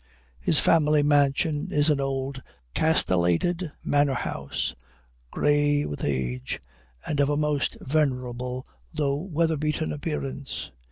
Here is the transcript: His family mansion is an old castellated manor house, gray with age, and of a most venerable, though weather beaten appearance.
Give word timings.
His 0.39 0.59
family 0.59 1.03
mansion 1.03 1.71
is 1.71 1.91
an 1.91 1.99
old 1.99 2.41
castellated 2.73 3.71
manor 3.83 4.15
house, 4.15 4.73
gray 5.29 5.85
with 5.85 6.03
age, 6.03 6.59
and 7.05 7.19
of 7.19 7.29
a 7.29 7.37
most 7.37 7.77
venerable, 7.81 8.65
though 8.91 9.13
weather 9.17 9.57
beaten 9.57 9.91
appearance. 9.91 10.71